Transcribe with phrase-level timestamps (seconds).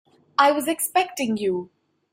[0.35, 1.69] I was expecting you.